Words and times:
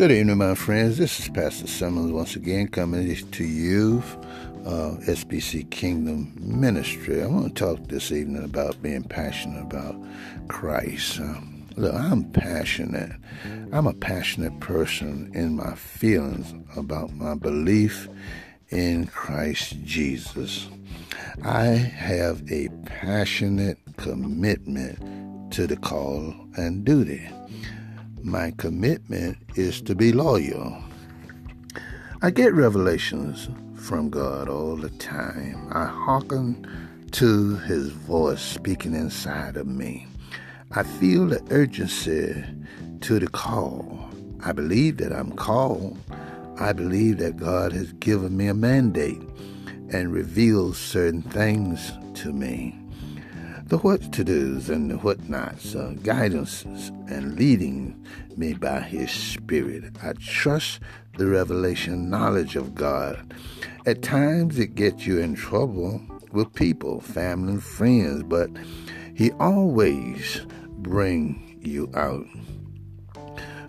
Good 0.00 0.12
evening, 0.12 0.38
my 0.38 0.54
friends. 0.54 0.96
This 0.96 1.20
is 1.20 1.28
Pastor 1.28 1.66
Simmons 1.66 2.10
once 2.10 2.34
again 2.34 2.68
coming 2.68 3.14
to 3.14 3.44
you, 3.44 4.02
uh, 4.64 4.96
SBC 5.06 5.70
Kingdom 5.70 6.32
Ministry. 6.38 7.22
I 7.22 7.26
want 7.26 7.54
to 7.54 7.62
talk 7.62 7.86
this 7.86 8.10
evening 8.10 8.42
about 8.42 8.80
being 8.80 9.02
passionate 9.02 9.60
about 9.60 9.94
Christ. 10.48 11.20
Uh, 11.20 11.40
look, 11.76 11.94
I'm 11.94 12.24
passionate. 12.32 13.12
I'm 13.72 13.86
a 13.86 13.92
passionate 13.92 14.58
person 14.58 15.30
in 15.34 15.56
my 15.56 15.74
feelings 15.74 16.54
about 16.78 17.12
my 17.12 17.34
belief 17.34 18.08
in 18.70 19.06
Christ 19.06 19.84
Jesus. 19.84 20.66
I 21.44 21.64
have 21.66 22.50
a 22.50 22.70
passionate 22.86 23.76
commitment 23.98 25.52
to 25.52 25.66
the 25.66 25.76
call 25.76 26.34
and 26.56 26.86
duty 26.86 27.28
my 28.24 28.52
commitment 28.58 29.38
is 29.56 29.80
to 29.82 29.94
be 29.94 30.12
loyal. 30.12 30.82
I 32.22 32.30
get 32.30 32.52
revelations 32.54 33.48
from 33.76 34.10
God 34.10 34.48
all 34.48 34.76
the 34.76 34.90
time. 34.90 35.68
I 35.72 35.86
hearken 35.86 36.66
to 37.12 37.56
his 37.58 37.88
voice 37.88 38.42
speaking 38.42 38.94
inside 38.94 39.56
of 39.56 39.66
me. 39.66 40.06
I 40.72 40.82
feel 40.82 41.26
the 41.26 41.42
urgency 41.50 42.44
to 43.00 43.18
the 43.18 43.28
call. 43.28 44.08
I 44.44 44.52
believe 44.52 44.98
that 44.98 45.12
I'm 45.12 45.32
called. 45.32 45.98
I 46.58 46.72
believe 46.72 47.18
that 47.18 47.36
God 47.36 47.72
has 47.72 47.92
given 47.94 48.36
me 48.36 48.48
a 48.48 48.54
mandate 48.54 49.22
and 49.92 50.12
revealed 50.12 50.76
certain 50.76 51.22
things 51.22 51.92
to 52.14 52.32
me 52.32 52.79
the 53.70 53.78
what 53.78 54.12
to 54.12 54.24
do's 54.24 54.68
and 54.68 54.90
the 54.90 54.98
what 54.98 55.28
nots, 55.28 55.76
uh, 55.76 55.94
guidances, 55.98 56.88
and 57.08 57.36
leading 57.36 58.04
me 58.36 58.52
by 58.52 58.80
His 58.80 59.12
Spirit. 59.12 59.84
I 60.02 60.12
trust 60.14 60.80
the 61.16 61.28
revelation 61.28 62.10
knowledge 62.10 62.56
of 62.56 62.74
God. 62.74 63.32
At 63.86 64.02
times 64.02 64.58
it 64.58 64.74
gets 64.74 65.06
you 65.06 65.20
in 65.20 65.36
trouble 65.36 66.02
with 66.32 66.52
people, 66.52 67.00
family, 67.00 67.52
and 67.52 67.62
friends, 67.62 68.24
but 68.24 68.50
He 69.14 69.30
always 69.32 70.44
bring 70.66 71.60
you 71.62 71.92
out. 71.94 72.26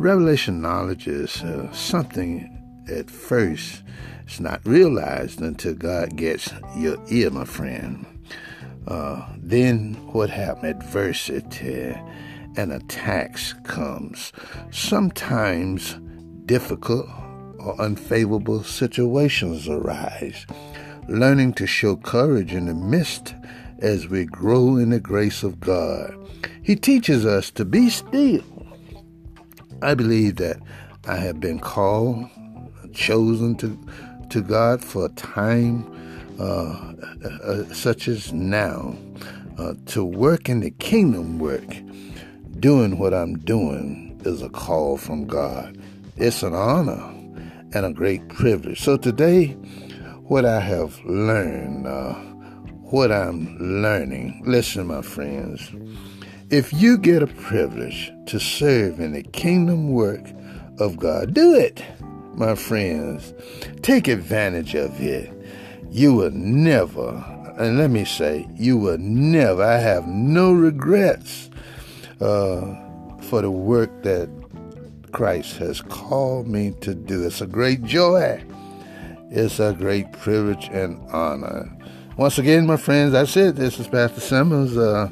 Revelation 0.00 0.60
knowledge 0.60 1.06
is 1.06 1.40
uh, 1.42 1.72
something 1.72 2.50
at 2.90 3.08
first 3.08 3.84
it's 4.26 4.40
not 4.40 4.66
realized 4.66 5.40
until 5.40 5.74
God 5.74 6.16
gets 6.16 6.50
your 6.76 6.96
ear, 7.10 7.30
my 7.30 7.44
friend. 7.44 8.13
Uh, 8.86 9.26
then 9.38 9.94
what 10.12 10.30
happened? 10.30 10.76
Adversity 10.76 11.94
and 12.56 12.72
attacks 12.72 13.52
comes. 13.64 14.32
Sometimes 14.70 15.98
difficult 16.46 17.08
or 17.58 17.80
unfavorable 17.80 18.62
situations 18.62 19.68
arise. 19.68 20.46
Learning 21.08 21.52
to 21.54 21.66
show 21.66 21.96
courage 21.96 22.52
in 22.52 22.66
the 22.66 22.74
midst 22.74 23.34
as 23.80 24.08
we 24.08 24.24
grow 24.24 24.76
in 24.76 24.90
the 24.90 25.00
grace 25.00 25.42
of 25.42 25.60
God. 25.60 26.14
He 26.62 26.76
teaches 26.76 27.26
us 27.26 27.50
to 27.52 27.64
be 27.64 27.90
still. 27.90 28.42
I 29.82 29.94
believe 29.94 30.36
that 30.36 30.56
I 31.06 31.16
have 31.16 31.40
been 31.40 31.58
called, 31.58 32.26
chosen 32.94 33.56
to, 33.56 33.78
to 34.30 34.40
God 34.40 34.82
for 34.82 35.06
a 35.06 35.10
time 35.10 35.93
such 37.72 38.08
as 38.08 38.32
now, 38.32 38.96
uh, 39.58 39.74
to 39.86 40.04
work 40.04 40.48
in 40.48 40.60
the 40.60 40.70
kingdom 40.72 41.38
work, 41.38 41.68
doing 42.60 42.98
what 42.98 43.14
I'm 43.14 43.38
doing 43.38 44.20
is 44.24 44.42
a 44.42 44.48
call 44.48 44.96
from 44.96 45.26
God. 45.26 45.78
It's 46.16 46.42
an 46.42 46.54
honor 46.54 47.02
and 47.74 47.86
a 47.86 47.92
great 47.92 48.28
privilege. 48.28 48.80
So 48.80 48.96
today, 48.96 49.48
what 50.24 50.44
I 50.44 50.60
have 50.60 50.98
learned, 51.04 51.86
uh, 51.86 52.14
what 52.90 53.12
I'm 53.12 53.56
learning, 53.58 54.42
listen, 54.46 54.86
my 54.86 55.02
friends, 55.02 55.70
if 56.50 56.72
you 56.72 56.98
get 56.98 57.22
a 57.22 57.26
privilege 57.26 58.12
to 58.26 58.38
serve 58.38 59.00
in 59.00 59.12
the 59.12 59.22
kingdom 59.22 59.92
work 59.92 60.24
of 60.78 60.96
God, 60.96 61.34
do 61.34 61.54
it, 61.54 61.82
my 62.34 62.54
friends. 62.54 63.32
Take 63.82 64.08
advantage 64.08 64.74
of 64.74 65.00
it 65.00 65.30
you 65.94 66.12
will 66.12 66.32
never, 66.32 67.24
and 67.56 67.78
let 67.78 67.88
me 67.88 68.04
say, 68.04 68.48
you 68.56 68.76
will 68.76 68.98
never, 68.98 69.62
I 69.62 69.78
have 69.78 70.08
no 70.08 70.52
regrets 70.52 71.48
uh, 72.20 72.74
for 73.20 73.42
the 73.42 73.50
work 73.52 74.02
that 74.02 74.28
Christ 75.12 75.58
has 75.58 75.80
called 75.80 76.48
me 76.48 76.74
to 76.80 76.96
do. 76.96 77.24
It's 77.24 77.40
a 77.40 77.46
great 77.46 77.84
joy. 77.84 78.42
It's 79.30 79.60
a 79.60 79.72
great 79.72 80.10
privilege 80.10 80.68
and 80.72 81.00
honor. 81.12 81.70
Once 82.16 82.38
again, 82.38 82.66
my 82.66 82.76
friends, 82.76 83.12
that's 83.12 83.36
it. 83.36 83.54
This 83.54 83.78
is 83.78 83.86
Pastor 83.86 84.20
Simmons, 84.20 84.76
uh, 84.76 85.08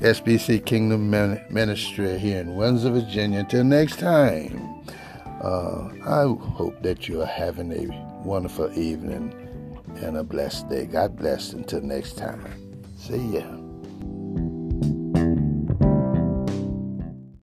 SBC 0.00 0.66
Kingdom 0.66 1.10
Ministry 1.48 2.18
here 2.18 2.40
in 2.40 2.56
Windsor, 2.56 2.90
Virginia. 2.90 3.38
Until 3.38 3.62
next 3.62 4.00
time, 4.00 4.82
uh, 5.44 5.88
I 6.04 6.22
hope 6.56 6.82
that 6.82 7.08
you 7.08 7.22
are 7.22 7.26
having 7.26 7.70
a 7.70 8.24
wonderful 8.24 8.76
evening 8.76 9.32
and 10.02 10.16
a 10.16 10.24
blessed 10.24 10.68
day. 10.68 10.86
God 10.86 11.16
bless 11.16 11.52
until 11.52 11.80
next 11.82 12.18
time. 12.18 12.44
See 12.96 13.38
ya. 13.38 13.67